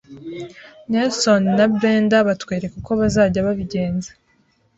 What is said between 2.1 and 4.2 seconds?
batwereka uko bazajya babigenza